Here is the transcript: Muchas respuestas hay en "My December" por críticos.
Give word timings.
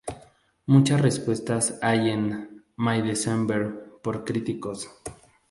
Muchas 0.65 0.99
respuestas 0.99 1.77
hay 1.83 2.09
en 2.09 2.63
"My 2.75 3.03
December" 3.03 3.99
por 4.01 4.25
críticos. 4.25 4.89